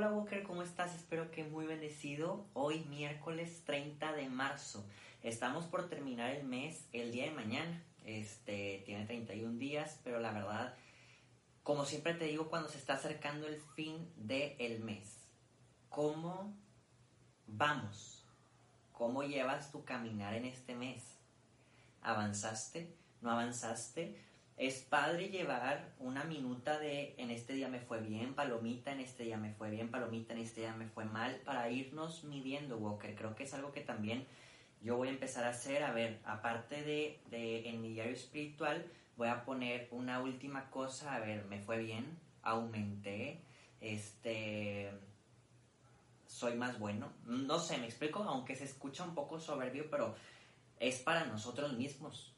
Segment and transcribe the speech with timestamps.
[0.00, 0.94] hola Walker, ¿cómo estás?
[0.94, 2.46] Espero que muy bendecido.
[2.54, 4.82] Hoy miércoles 30 de marzo.
[5.22, 7.84] Estamos por terminar el mes el día de mañana.
[8.06, 10.74] Este tiene 31 días, pero la verdad,
[11.62, 15.18] como siempre te digo, cuando se está acercando el fin del mes,
[15.90, 16.56] ¿cómo
[17.46, 18.24] vamos?
[18.92, 21.04] ¿Cómo llevas tu caminar en este mes?
[22.00, 22.90] ¿Avanzaste?
[23.20, 24.18] ¿No avanzaste?
[24.60, 29.22] Es padre llevar una minuta de en este día me fue bien, palomita, en este
[29.22, 33.14] día me fue bien, palomita, en este día me fue mal, para irnos midiendo, Walker.
[33.14, 34.26] Creo que es algo que también
[34.82, 35.82] yo voy a empezar a hacer.
[35.82, 38.84] A ver, aparte de, de en mi diario espiritual,
[39.16, 41.14] voy a poner una última cosa.
[41.14, 43.40] A ver, me fue bien, aumenté,
[43.80, 44.90] este
[46.26, 47.14] soy más bueno.
[47.24, 50.14] No sé, me explico, aunque se escucha un poco soberbio, pero
[50.78, 52.34] es para nosotros mismos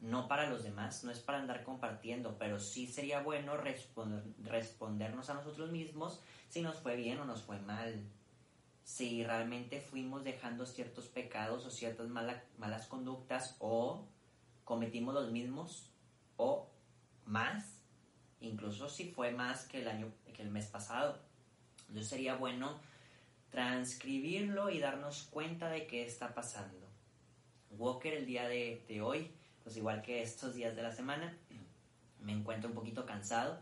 [0.00, 5.34] no para los demás, no es para andar compartiendo, pero sí sería bueno respondernos a
[5.34, 8.04] nosotros mismos si nos fue bien o nos fue mal,
[8.84, 14.06] si realmente fuimos dejando ciertos pecados o ciertas malas conductas o
[14.64, 15.90] cometimos los mismos
[16.36, 16.70] o
[17.24, 17.82] más,
[18.40, 21.18] incluso si fue más que el año que el mes pasado.
[21.88, 22.78] Entonces sería bueno
[23.50, 26.86] transcribirlo y darnos cuenta de qué está pasando.
[27.70, 29.35] Walker el día de hoy
[29.66, 31.36] pues igual que estos días de la semana,
[32.20, 33.58] me encuentro un poquito cansado.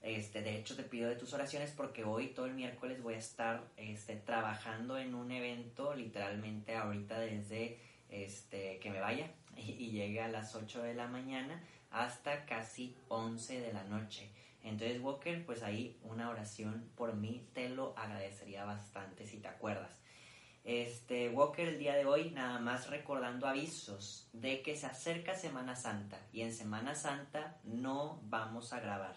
[0.00, 3.18] Este, de hecho, te pido de tus oraciones porque hoy, todo el miércoles, voy a
[3.18, 9.90] estar este, trabajando en un evento, literalmente ahorita desde este, que me vaya y, y
[9.90, 14.30] llegue a las 8 de la mañana hasta casi 11 de la noche.
[14.64, 20.01] Entonces, Walker, pues ahí una oración por mí te lo agradecería bastante si te acuerdas.
[20.64, 25.74] Este, Walker el día de hoy nada más recordando avisos de que se acerca Semana
[25.74, 29.16] Santa y en Semana Santa no vamos a grabar.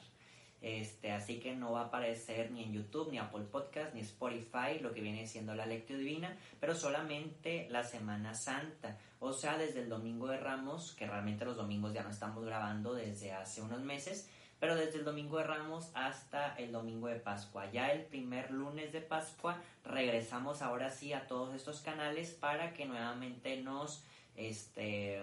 [0.61, 4.79] Este, así que no va a aparecer ni en YouTube, ni Apple Podcast, ni Spotify,
[4.81, 8.97] lo que viene siendo la lectura divina, pero solamente la Semana Santa.
[9.19, 12.95] O sea, desde el Domingo de Ramos, que realmente los domingos ya no estamos grabando
[12.95, 14.27] desde hace unos meses,
[14.65, 17.71] pero desde el domingo de Ramos hasta el domingo de Pascua.
[17.71, 22.87] Ya el primer lunes de Pascua regresamos ahora sí a todos estos canales para que
[22.87, 24.03] nuevamente nos
[24.35, 25.21] este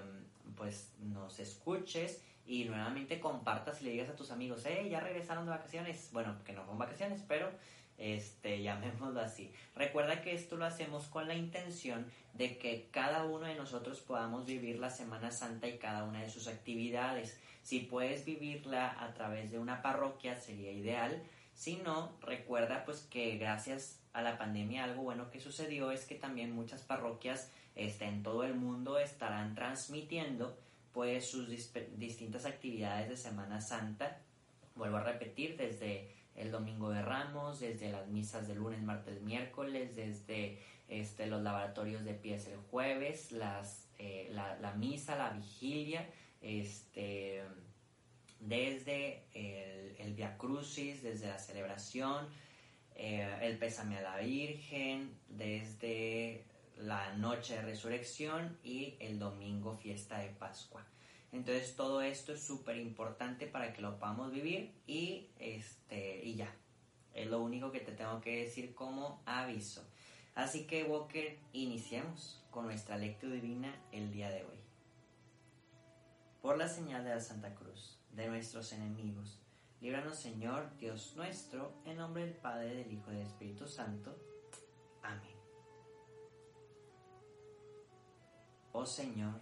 [0.55, 5.45] pues nos escuches y nuevamente compartas y le digas a tus amigos, eh, ya regresaron
[5.45, 6.11] de vacaciones.
[6.13, 7.51] Bueno, que no son vacaciones, pero
[7.99, 9.53] este, llamémoslo así.
[9.75, 14.47] Recuerda que esto lo hacemos con la intención de que cada uno de nosotros podamos
[14.47, 17.41] vivir la Semana Santa y cada una de sus actividades.
[17.63, 21.23] Si puedes vivirla a través de una parroquia sería ideal.
[21.55, 26.15] Si no, recuerda pues que gracias a la pandemia algo bueno que sucedió es que
[26.15, 30.59] también muchas parroquias este, en todo el mundo estarán transmitiendo
[30.93, 34.19] pues sus distintas actividades de Semana Santa.
[34.75, 39.97] Vuelvo a repetir, desde el domingo de Ramos, desde las misas de lunes, martes, miércoles,
[39.97, 40.59] desde
[40.89, 46.07] este, los laboratorios de pies el jueves, las, eh, la, misa, la vigilia,
[46.43, 47.43] este,
[48.41, 52.27] desde el, el Via Crucis, desde la celebración,
[52.95, 56.45] eh, el pésame a la Virgen, desde
[56.77, 60.85] la noche de resurrección y el domingo fiesta de Pascua.
[61.33, 66.55] Entonces todo esto es súper importante para que lo podamos vivir y, este, y ya.
[67.15, 69.87] Es lo único que te tengo que decir como aviso.
[70.35, 74.62] Así que Walker, iniciemos con nuestra lectura divina el día de hoy.
[76.43, 79.39] Por la señal de la Santa Cruz, de nuestros enemigos,
[79.81, 84.19] líbranos Señor Dios nuestro, en nombre del Padre, del Hijo y del Espíritu Santo.
[85.05, 85.37] Amén.
[88.73, 89.41] Oh Señor,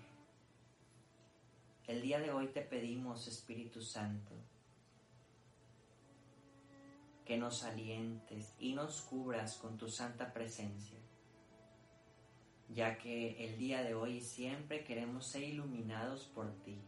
[1.87, 4.34] el día de hoy te pedimos, Espíritu Santo,
[7.25, 10.99] que nos alientes y nos cubras con tu santa presencia,
[12.69, 16.78] ya que el día de hoy siempre queremos ser iluminados por ti,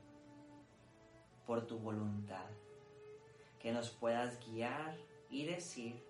[1.47, 2.49] por tu voluntad,
[3.59, 4.97] que nos puedas guiar
[5.31, 6.03] y decir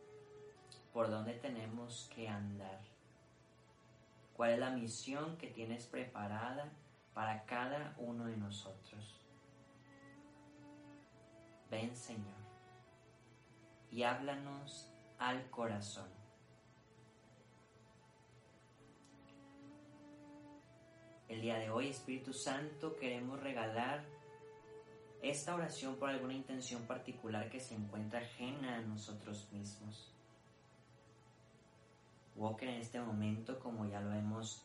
[0.93, 2.81] por dónde tenemos que andar,
[4.35, 6.71] cuál es la misión que tienes preparada
[7.15, 9.21] para cada uno de nosotros.
[11.71, 12.43] Ven Señor
[13.91, 16.09] y háblanos al corazón.
[21.29, 24.05] El día de hoy, Espíritu Santo, queremos regalar
[25.23, 30.13] esta oración por alguna intención particular que se encuentra ajena a nosotros mismos.
[32.37, 34.65] Walker en este momento, como ya lo hemos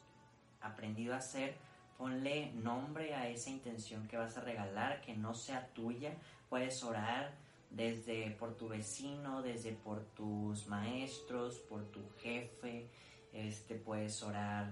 [0.61, 1.55] aprendido a hacer,
[1.97, 6.13] Ponle nombre a esa intención que vas a regalar, que no sea tuya.
[6.47, 7.33] Puedes orar
[7.71, 12.87] desde por tu vecino, desde por tus maestros, por tu jefe,
[13.33, 14.71] este, puedes orar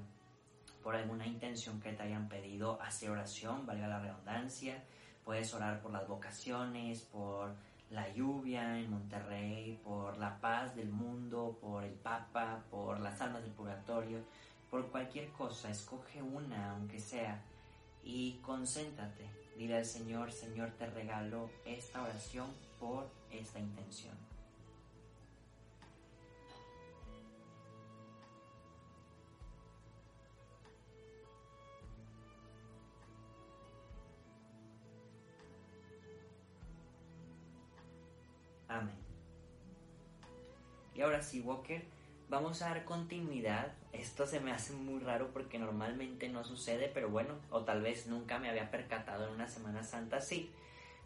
[0.83, 4.83] por alguna intención que te hayan pedido, hacer oración, valga la redundancia,
[5.25, 7.55] puedes orar por las vocaciones, por
[7.89, 13.41] la lluvia en Monterrey, por la paz del mundo, por el Papa, por las almas
[13.41, 14.19] del purgatorio,
[14.69, 17.41] por cualquier cosa, escoge una, aunque sea,
[18.03, 19.29] y concéntrate.
[19.57, 22.47] Dile al Señor, Señor, te regalo esta oración
[22.79, 24.15] por esta intención.
[38.75, 38.95] Amén.
[40.93, 41.81] Y ahora sí, Walker,
[42.29, 43.73] vamos a dar continuidad.
[43.93, 48.07] Esto se me hace muy raro porque normalmente no sucede, pero bueno, o tal vez
[48.07, 50.51] nunca me había percatado en una Semana Santa así.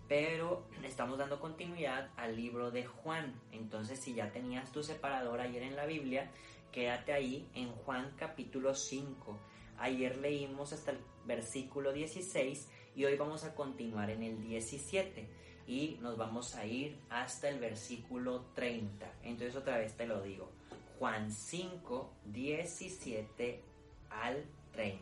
[0.07, 3.39] Pero estamos dando continuidad al libro de Juan.
[3.51, 6.31] Entonces, si ya tenías tu separador ayer en la Biblia,
[6.71, 9.37] quédate ahí en Juan capítulo 5.
[9.77, 15.29] Ayer leímos hasta el versículo 16 y hoy vamos a continuar en el 17
[15.69, 19.05] y nos vamos a ir hasta el versículo 30.
[19.21, 20.49] Entonces otra vez te lo digo.
[20.97, 23.63] Juan 5, 17
[24.09, 24.99] al 30.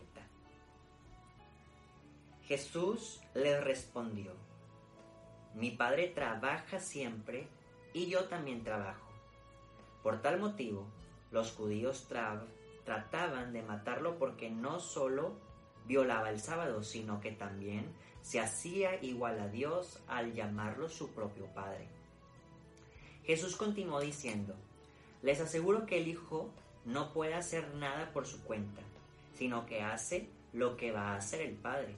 [2.44, 4.34] Jesús le respondió,
[5.56, 7.48] mi Padre trabaja siempre
[7.94, 9.08] y yo también trabajo.
[10.04, 10.86] Por tal motivo,
[11.32, 12.10] los judíos
[12.84, 15.32] trataban de matarlo porque no solo
[15.88, 17.86] violaba el sábado, sino que también
[18.22, 21.88] se hacía igual a Dios al llamarlo su propio Padre.
[23.24, 24.54] Jesús continuó diciendo,
[25.22, 26.50] les aseguro que el Hijo
[26.86, 28.82] no puede hacer nada por su cuenta,
[29.34, 31.96] sino que hace lo que va a hacer el Padre.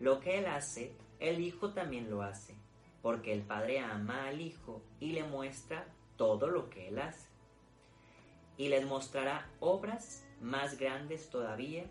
[0.00, 2.54] Lo que Él hace, el Hijo también lo hace,
[3.02, 5.86] porque el Padre ama al Hijo y le muestra
[6.16, 7.28] todo lo que Él hace.
[8.56, 11.86] Y les mostrará obras más grandes todavía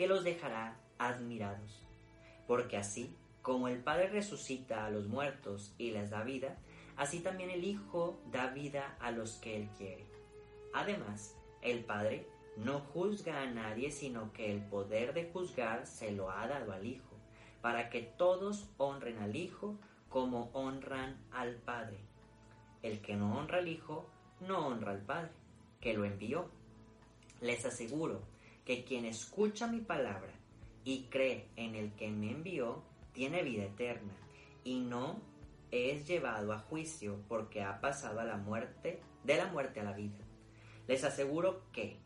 [0.00, 1.84] que los dejará admirados
[2.46, 6.56] porque así como el Padre resucita a los muertos y les da vida,
[6.96, 10.06] así también el Hijo da vida a los que Él quiere.
[10.72, 12.26] Además, el Padre
[12.56, 16.86] no juzga a nadie, sino que el poder de juzgar se lo ha dado al
[16.86, 17.14] Hijo,
[17.60, 19.76] para que todos honren al Hijo
[20.08, 21.98] como honran al Padre.
[22.82, 24.08] El que no honra al Hijo,
[24.40, 25.30] no honra al Padre,
[25.78, 26.50] que lo envió.
[27.42, 28.29] Les aseguro
[28.70, 30.32] que quien escucha mi palabra
[30.84, 34.12] y cree en el que me envió, tiene vida eterna,
[34.62, 35.20] y no
[35.72, 39.92] es llevado a juicio porque ha pasado a la muerte, de la muerte a la
[39.92, 40.24] vida.
[40.86, 41.98] Les aseguro que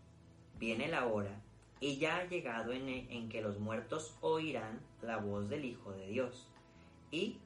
[0.59, 1.39] viene la hora
[1.81, 6.07] y ya ha llegado en, en que los muertos oirán la voz del Hijo de
[6.07, 6.49] Dios,
[7.11, 7.41] y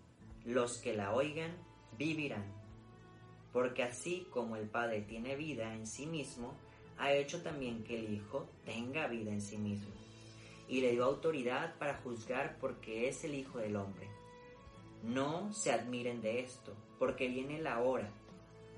[0.44, 1.56] los que la oigan
[1.98, 2.46] vivirán.
[3.52, 6.54] Porque así como el Padre tiene vida en sí mismo,
[6.98, 9.98] ha hecho también que el Hijo tenga vida en sí mismo
[10.68, 14.08] y le dio autoridad para juzgar porque es el Hijo del Hombre.
[15.02, 18.10] No se admiren de esto, porque viene la hora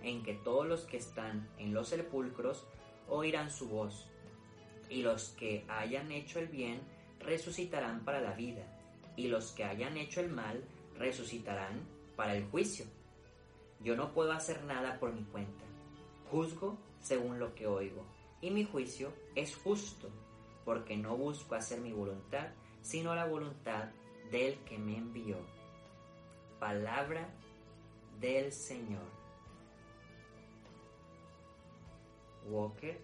[0.03, 2.65] en que todos los que están en los sepulcros
[3.09, 4.07] oirán su voz,
[4.89, 6.81] y los que hayan hecho el bien
[7.19, 8.63] resucitarán para la vida,
[9.17, 10.63] y los que hayan hecho el mal
[10.97, 11.81] resucitarán
[12.17, 12.85] para el juicio.
[13.81, 15.65] Yo no puedo hacer nada por mi cuenta,
[16.31, 18.05] juzgo según lo que oigo,
[18.41, 20.09] y mi juicio es justo
[20.65, 22.49] porque no busco hacer mi voluntad,
[22.83, 23.89] sino la voluntad
[24.31, 25.37] del que me envió.
[26.59, 27.29] Palabra
[28.21, 29.21] del Señor.
[32.49, 32.99] Walker,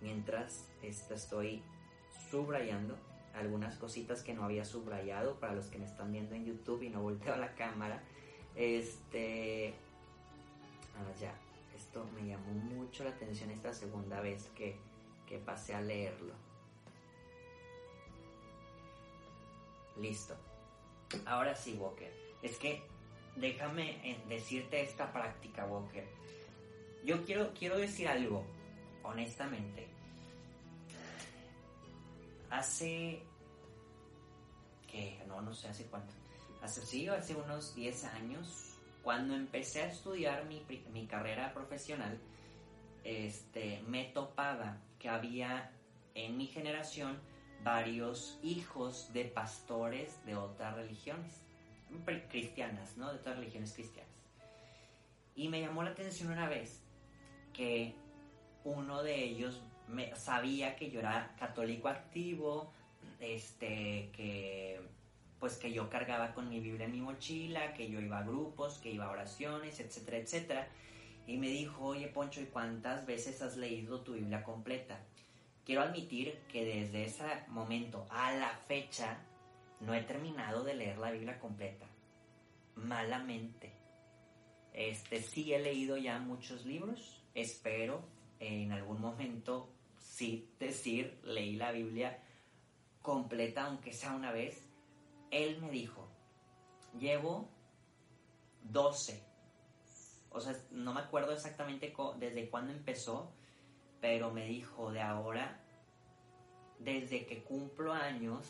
[0.00, 1.62] mientras estoy
[2.30, 2.96] subrayando
[3.34, 6.90] algunas cositas que no había subrayado para los que me están viendo en YouTube y
[6.90, 8.02] no volteo a la cámara.
[8.54, 9.74] Este.
[10.96, 11.40] Ah,
[11.94, 12.00] ya.
[12.00, 14.78] Esto me llamó mucho la atención esta segunda vez que
[15.30, 16.34] que pasé a leerlo.
[19.96, 20.36] Listo.
[21.24, 22.12] Ahora sí, Walker.
[22.42, 22.82] Es que
[23.36, 26.04] déjame eh, decirte esta práctica, Walker.
[27.04, 28.44] Yo quiero, quiero decir algo,
[29.04, 29.86] honestamente.
[32.50, 33.22] Hace...
[34.88, 36.12] que No, no sé hace cuánto.
[36.60, 38.69] Hace, sí, hace unos 10 años,
[39.02, 42.18] cuando empecé a estudiar mi, mi carrera profesional,
[43.04, 45.72] este, me topaba que había
[46.14, 47.18] en mi generación
[47.62, 51.42] varios hijos de pastores de otras religiones,
[52.28, 53.10] cristianas, ¿no?
[53.10, 54.10] De otras religiones cristianas.
[55.34, 56.82] Y me llamó la atención una vez
[57.52, 57.94] que
[58.64, 59.62] uno de ellos
[60.14, 62.72] sabía que yo era católico activo,
[63.18, 64.80] este, que
[65.40, 68.78] pues que yo cargaba con mi Biblia en mi mochila, que yo iba a grupos,
[68.78, 70.68] que iba a oraciones, etcétera, etcétera.
[71.26, 75.00] Y me dijo, oye Poncho, ¿y cuántas veces has leído tu Biblia completa?
[75.64, 79.18] Quiero admitir que desde ese momento a la fecha
[79.80, 81.86] no he terminado de leer la Biblia completa.
[82.74, 83.72] Malamente.
[84.72, 87.22] Este, sí he leído ya muchos libros.
[87.34, 88.02] Espero
[88.40, 92.18] en algún momento sí decir, leí la Biblia
[93.02, 94.69] completa, aunque sea una vez.
[95.30, 96.08] Él me dijo,
[96.98, 97.48] llevo
[98.64, 99.22] 12.
[100.30, 103.32] O sea, no me acuerdo exactamente desde cuándo empezó,
[104.00, 105.60] pero me dijo de ahora,
[106.78, 108.46] desde que cumplo años,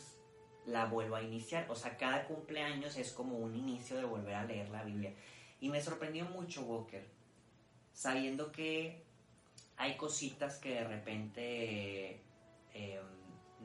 [0.65, 1.69] la vuelvo a iniciar.
[1.69, 5.13] O sea, cada cumpleaños es como un inicio de volver a leer la Biblia.
[5.59, 7.05] Y me sorprendió mucho Walker,
[7.93, 9.03] sabiendo que
[9.77, 12.21] hay cositas que de repente
[12.73, 13.03] em,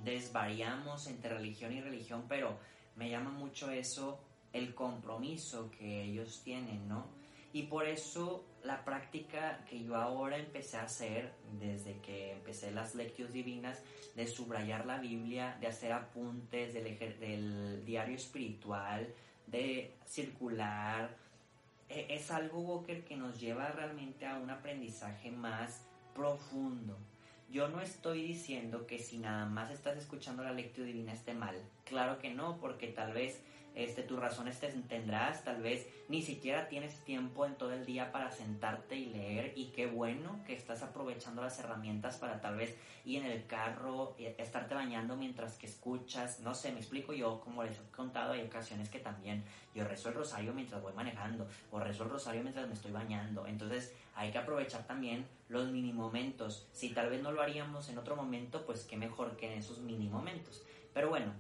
[0.02, 2.58] desvariamos entre religión y religión, pero
[2.96, 4.18] me llama mucho eso,
[4.52, 7.06] el compromiso que ellos tienen, ¿no?
[7.52, 12.94] Y por eso la práctica que yo ahora empecé a hacer desde que empecé las
[12.94, 13.82] lecturas divinas,
[14.14, 19.14] de subrayar la Biblia, de hacer apuntes del, del diario espiritual,
[19.46, 21.16] de circular,
[21.88, 26.96] e, es algo, Walker, que nos lleva realmente a un aprendizaje más profundo.
[27.48, 31.56] Yo no estoy diciendo que si nada más estás escuchando la lectura divina esté mal.
[31.84, 33.40] Claro que no, porque tal vez
[33.76, 38.11] este, tus razones te tendrás, tal vez ni siquiera tienes tiempo en todo el día
[38.11, 42.75] para sentarte y leer y qué bueno que estás aprovechando las herramientas para tal vez
[43.04, 47.62] ir en el carro, estarte bañando mientras que escuchas, no sé, me explico yo, como
[47.62, 51.78] les he contado, hay ocasiones que también yo rezo el rosario mientras voy manejando o
[51.78, 56.66] rezo el rosario mientras me estoy bañando, entonces hay que aprovechar también los mini momentos,
[56.73, 59.80] si tal vez no lo haríamos en otro momento, pues qué mejor que en esos
[59.80, 60.64] mini momentos,
[60.95, 61.35] pero bueno,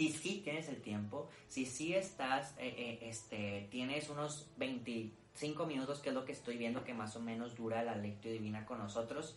[0.00, 5.98] si sí tienes el tiempo, si sí estás, eh, eh, este, tienes unos 25 minutos,
[5.98, 8.78] que es lo que estoy viendo que más o menos dura la lectura divina con
[8.78, 9.36] nosotros,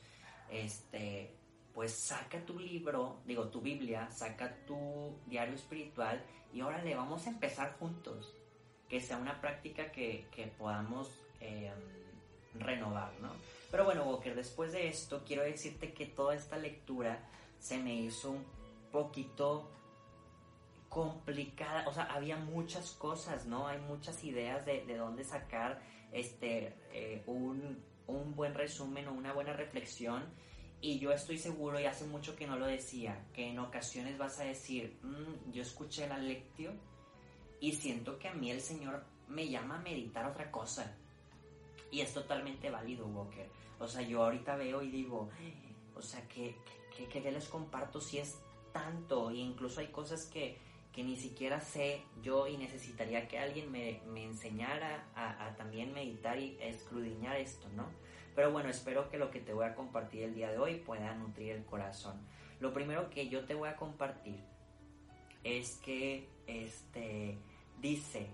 [0.50, 1.34] este,
[1.74, 7.28] pues saca tu libro, digo tu Biblia, saca tu diario espiritual y ahora le vamos
[7.28, 8.34] a empezar juntos.
[8.88, 10.26] Que sea una práctica que,
[10.58, 11.74] podamos em,
[12.58, 13.34] renovar, ¿no?
[13.70, 17.20] Pero bueno, Walker, después de esto, quiero decirte que toda esta lectura
[17.60, 18.46] se me hizo un
[18.94, 19.70] poquito
[20.94, 23.68] complicada, o sea, había muchas cosas, ¿no?
[23.68, 25.82] Hay muchas ideas de, de dónde sacar
[26.12, 30.24] este, eh, un, un, buen resumen o una buena reflexión.
[30.82, 34.40] Y yo estoy seguro, y hace mucho que no lo decía, que en ocasiones vas
[34.40, 36.74] a decir, mm, yo escuché la lectio
[37.60, 40.96] y siento que a mí el Señor me llama a meditar otra cosa.
[41.90, 43.50] Y es totalmente válido, Walker.
[43.80, 45.30] O sea, yo ahorita veo y digo,
[45.96, 46.56] o sea, que,
[46.96, 48.38] que, que les comparto si es
[48.72, 49.32] tanto.
[49.32, 50.60] E incluso hay cosas que,
[50.94, 56.56] que ni siquiera sé yo y necesitaría que alguien me, enseñara a, también meditar y
[56.62, 57.88] escrudiñar esto, ¿no?
[58.36, 61.14] Pero bueno, espero que lo que te voy a compartir el día de hoy pueda
[61.16, 62.22] nutrir el corazón.
[62.60, 64.40] Lo primero que yo te voy a compartir
[65.44, 67.38] es que este
[67.82, 68.28] dice,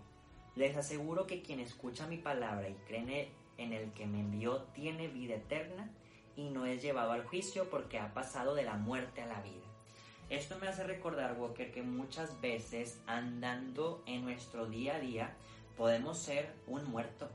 [0.55, 5.07] les aseguro que quien escucha mi palabra y cree en el que me envió tiene
[5.07, 5.89] vida eterna
[6.35, 9.68] y no es llevado al juicio porque ha pasado de la muerte a la vida.
[10.29, 15.33] Esto me hace recordar, Walker, que muchas veces andando en nuestro día a día
[15.75, 17.27] podemos ser un muerto,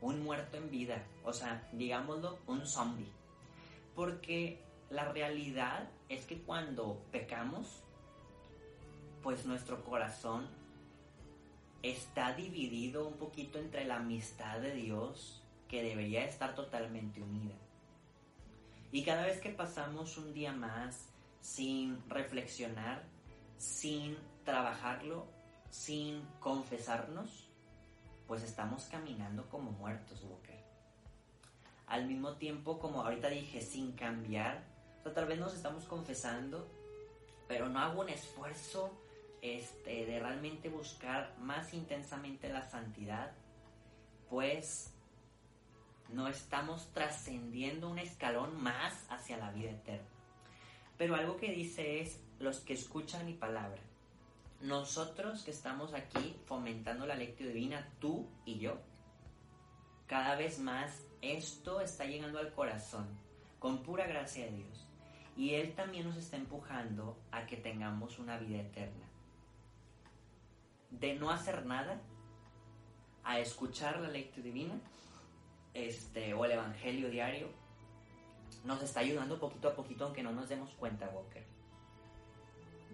[0.00, 3.12] un muerto en vida, o sea, digámoslo, un zombie.
[3.94, 7.84] Porque la realidad es que cuando pecamos,
[9.22, 10.48] pues nuestro corazón
[11.84, 17.54] está dividido un poquito entre la amistad de Dios, que debería estar totalmente unida.
[18.90, 21.09] Y cada vez que pasamos un día más
[21.40, 23.02] sin reflexionar,
[23.56, 25.26] sin trabajarlo,
[25.70, 27.48] sin confesarnos,
[28.26, 30.58] pues estamos caminando como muertos, Walker.
[31.86, 34.64] Al mismo tiempo, como ahorita dije, sin cambiar,
[35.04, 36.68] o tal vez nos estamos confesando,
[37.48, 38.92] pero no hago un esfuerzo
[39.42, 43.32] este, de realmente buscar más intensamente la santidad,
[44.28, 44.92] pues
[46.10, 50.19] no estamos trascendiendo un escalón más hacia la vida eterna.
[51.00, 53.80] Pero algo que dice es los que escuchan mi palabra.
[54.60, 58.76] Nosotros que estamos aquí fomentando la lectura divina, tú y yo,
[60.06, 63.06] cada vez más esto está llegando al corazón
[63.58, 64.86] con pura gracia de Dios.
[65.38, 69.08] Y Él también nos está empujando a que tengamos una vida eterna.
[70.90, 71.98] De no hacer nada,
[73.24, 74.74] a escuchar la lectura divina,
[75.72, 77.48] este, o el Evangelio diario,
[78.64, 81.44] nos está ayudando poquito a poquito aunque no nos demos cuenta, Walker.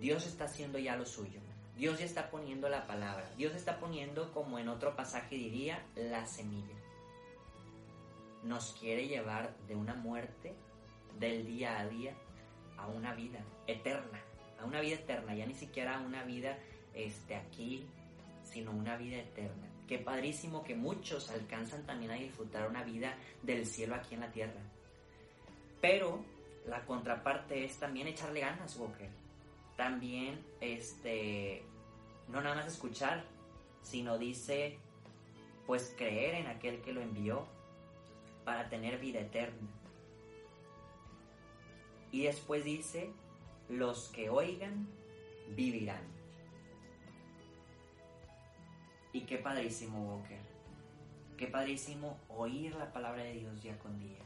[0.01, 1.41] Dios está haciendo ya lo suyo.
[1.77, 3.29] Dios ya está poniendo la palabra.
[3.37, 6.75] Dios está poniendo, como en otro pasaje diría, la semilla.
[8.43, 10.55] Nos quiere llevar de una muerte
[11.19, 12.15] del día a día
[12.79, 14.21] a una vida eterna,
[14.61, 16.59] a una vida eterna, ya ni siquiera a una vida
[16.95, 17.87] este, aquí,
[18.45, 19.69] sino una vida eterna.
[19.87, 24.33] Qué padrísimo que muchos alcanzan también a disfrutar una vida del cielo aquí en la
[24.33, 24.61] tierra.
[25.81, 26.25] Pero
[26.67, 29.11] la contraparte es también echarle ganas, Walker.
[29.77, 31.63] También, este,
[32.29, 33.25] no nada más escuchar,
[33.83, 34.79] sino dice,
[35.67, 37.47] pues creer en aquel que lo envió
[38.45, 39.69] para tener vida eterna.
[42.11, 43.11] Y después dice,
[43.69, 44.89] los que oigan
[45.55, 46.03] vivirán.
[49.13, 50.39] Y qué padrísimo, Walker.
[51.37, 54.26] Qué padrísimo oír la palabra de Dios día con día.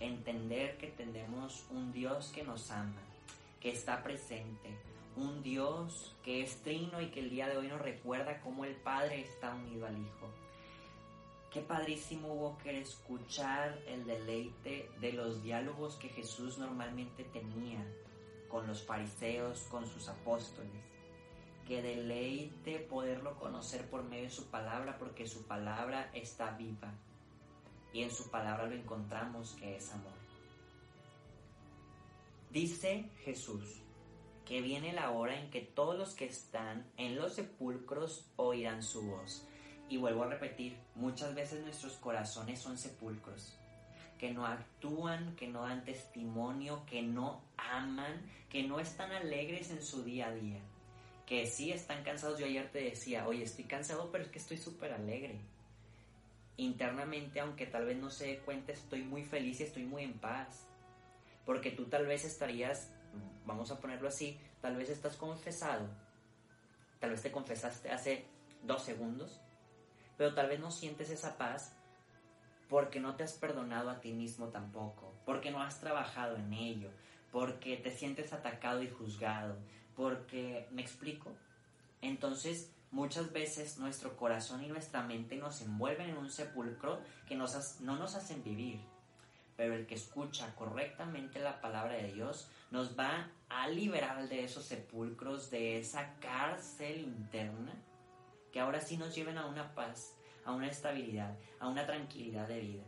[0.00, 3.02] Entender que tenemos un Dios que nos ama,
[3.60, 4.70] que está presente,
[5.16, 8.74] un Dios que es trino y que el día de hoy nos recuerda cómo el
[8.74, 10.28] Padre está unido al Hijo.
[11.52, 17.78] Qué padrísimo hubo que escuchar el deleite de los diálogos que Jesús normalmente tenía
[18.48, 20.72] con los fariseos, con sus apóstoles.
[21.68, 26.92] Qué deleite poderlo conocer por medio de su palabra, porque su palabra está viva.
[27.94, 30.12] Y en su palabra lo encontramos que es amor.
[32.50, 33.80] Dice Jesús
[34.44, 39.02] que viene la hora en que todos los que están en los sepulcros oirán su
[39.02, 39.46] voz
[39.88, 43.56] y vuelvo a repetir, muchas veces nuestros corazones son sepulcros,
[44.18, 48.20] que no actúan, que no dan testimonio, que no aman,
[48.50, 50.60] que no están alegres en su día a día,
[51.26, 52.38] que sí están cansados.
[52.38, 55.40] Yo ayer te decía, oye, estoy cansado, pero es que estoy súper alegre.
[56.56, 60.18] Internamente, aunque tal vez no se dé cuenta, estoy muy feliz y estoy muy en
[60.18, 60.68] paz.
[61.44, 62.92] Porque tú tal vez estarías,
[63.44, 65.88] vamos a ponerlo así, tal vez estás confesado,
[67.00, 68.24] tal vez te confesaste hace
[68.62, 69.40] dos segundos,
[70.16, 71.76] pero tal vez no sientes esa paz
[72.68, 76.90] porque no te has perdonado a ti mismo tampoco, porque no has trabajado en ello,
[77.30, 79.56] porque te sientes atacado y juzgado,
[79.94, 81.36] porque, ¿me explico?
[82.00, 87.80] Entonces, muchas veces nuestro corazón y nuestra mente nos envuelven en un sepulcro que nos,
[87.80, 88.80] no nos hacen vivir.
[89.56, 94.64] Pero el que escucha correctamente la palabra de Dios nos va a liberar de esos
[94.64, 97.72] sepulcros, de esa cárcel interna
[98.52, 102.60] que ahora sí nos lleven a una paz, a una estabilidad, a una tranquilidad de
[102.60, 102.84] vida.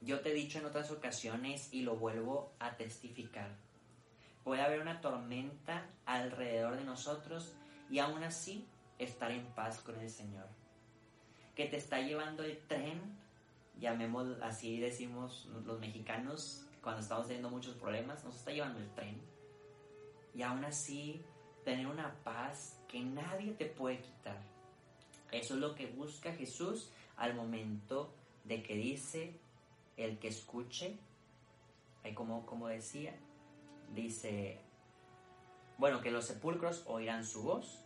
[0.00, 3.50] Yo te he dicho en otras ocasiones y lo vuelvo a testificar.
[4.42, 7.54] Puede haber una tormenta alrededor de nosotros
[7.90, 8.66] y aún así
[8.98, 10.46] estar en paz con el Señor.
[11.54, 13.00] Que te está llevando el tren,
[13.80, 19.20] llamemos así decimos los mexicanos cuando estamos teniendo muchos problemas, nos está llevando el tren.
[20.34, 21.20] Y aún así
[21.64, 24.38] tener una paz que nadie te puede quitar.
[25.32, 29.34] Eso es lo que busca Jesús al momento de que dice
[29.96, 30.96] el que escuche,
[32.14, 33.14] como, como decía,
[33.94, 34.60] dice,
[35.78, 37.84] bueno, que los sepulcros oirán su voz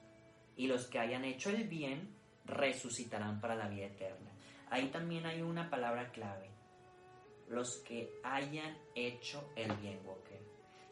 [0.57, 4.31] y los que hayan hecho el bien resucitarán para la vida eterna.
[4.71, 6.51] Ahí también hay una palabra clave,
[7.49, 10.41] los que hayan hecho el bien, Walker.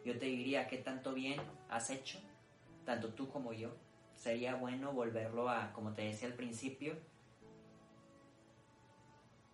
[0.04, 2.18] Yo te diría, ¿qué tanto bien has hecho?
[2.84, 3.70] Tanto tú como yo
[4.14, 6.96] sería bueno volverlo a, como te decía al principio,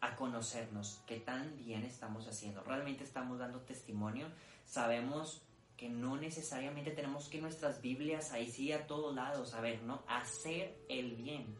[0.01, 2.63] a conocernos, qué tan bien estamos haciendo.
[2.63, 4.29] Realmente estamos dando testimonio.
[4.65, 5.43] Sabemos
[5.89, 10.03] no necesariamente tenemos que nuestras Biblias ahí sí a todos lados, a ver, ¿no?
[10.07, 11.57] Hacer el bien,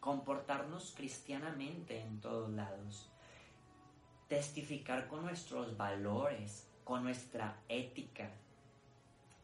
[0.00, 3.10] comportarnos cristianamente en todos lados,
[4.28, 8.30] testificar con nuestros valores, con nuestra ética.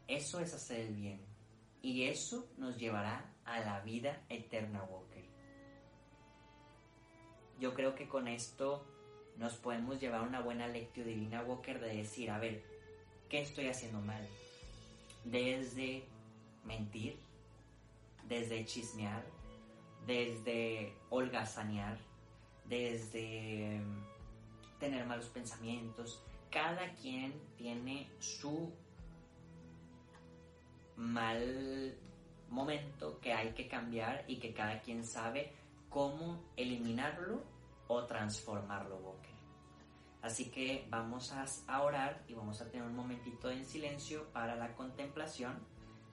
[0.06, 1.20] Eso es hacer el bien.
[1.80, 5.24] Y eso nos llevará a la vida eterna, Walker.
[7.58, 8.86] Yo creo que con esto
[9.36, 12.71] nos podemos llevar una buena lectio divina, Walker, de decir, a ver,
[13.32, 14.28] ¿qué estoy haciendo mal?
[15.24, 16.04] Desde
[16.64, 17.18] mentir,
[18.28, 19.24] desde chismear,
[20.06, 21.96] desde holgazanear,
[22.66, 26.22] desde mm, tener malos pensamientos.
[26.50, 28.70] Cada quien tiene su
[30.96, 31.96] mal
[32.50, 35.50] momento que hay que cambiar y que cada quien sabe
[35.88, 37.42] cómo eliminarlo
[37.88, 39.21] o transformarlo.
[40.22, 44.74] Así que vamos a orar y vamos a tener un momentito en silencio para la
[44.74, 45.58] contemplación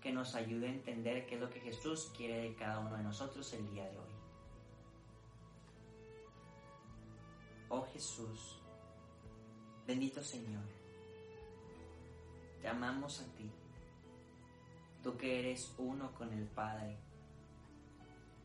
[0.01, 3.03] que nos ayude a entender qué es lo que Jesús quiere de cada uno de
[3.03, 4.09] nosotros el día de hoy.
[7.69, 8.59] Oh Jesús,
[9.85, 10.63] bendito Señor,
[12.61, 13.51] te amamos a ti
[15.03, 16.97] tú que eres uno con el Padre,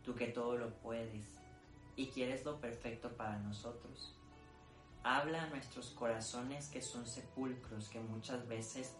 [0.04, 1.40] tú que todo lo puedes
[1.96, 4.14] y quieres lo perfecto para nosotros.
[5.04, 8.96] Habla a nuestros corazones que son sepulcros que muchas veces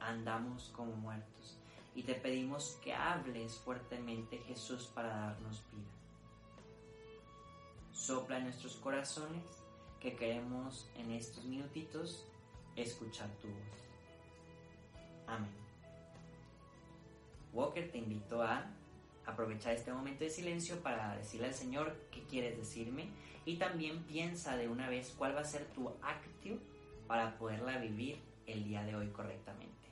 [0.00, 1.58] andamos como muertos
[1.94, 5.88] y te pedimos que hables fuertemente Jesús para darnos vida.
[7.92, 9.42] Sopla en nuestros corazones
[9.98, 12.26] que queremos en estos minutitos
[12.76, 13.86] escuchar tu voz.
[15.26, 15.50] Amén.
[17.54, 18.66] Walker te invito a
[19.26, 23.10] aprovechar este momento de silencio para decirle al Señor qué quieres decirme
[23.44, 26.58] y también piensa de una vez cuál va a ser tu acto
[27.06, 29.85] para poderla vivir el día de hoy correctamente.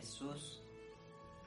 [0.00, 0.62] Jesús,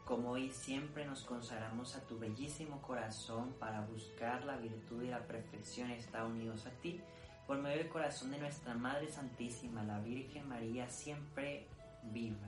[0.06, 5.26] como hoy siempre nos consagramos a tu bellísimo corazón para buscar la virtud y la
[5.26, 7.02] perfección, está unidos a ti,
[7.48, 11.66] por medio del corazón de nuestra Madre Santísima, la Virgen María, siempre
[12.04, 12.48] viva.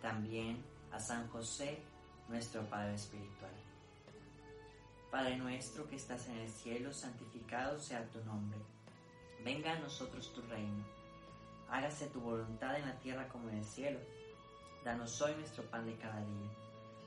[0.00, 0.62] También
[0.92, 1.80] a San José,
[2.28, 3.52] nuestro Padre Espiritual.
[5.10, 8.58] Padre nuestro que estás en el cielo, santificado sea tu nombre.
[9.44, 10.84] Venga a nosotros tu reino.
[11.68, 13.98] Hágase tu voluntad en la tierra como en el cielo.
[14.84, 16.50] Danos hoy nuestro pan de cada día.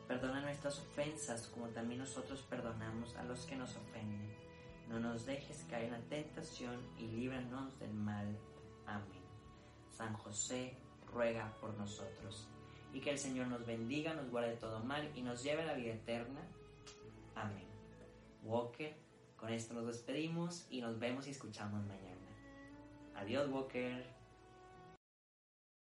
[0.07, 4.35] Perdona nuestras ofensas como también nosotros perdonamos a los que nos ofenden.
[4.89, 8.35] No nos dejes caer en la tentación y líbranos del mal.
[8.87, 9.21] Amén.
[9.91, 10.75] San José,
[11.13, 12.47] ruega por nosotros.
[12.93, 15.65] Y que el Señor nos bendiga, nos guarde de todo mal y nos lleve a
[15.65, 16.41] la vida eterna.
[17.35, 17.67] Amén.
[18.41, 18.95] Walker,
[19.35, 22.25] con esto nos despedimos y nos vemos y escuchamos mañana.
[23.13, 24.16] Adiós, Walker.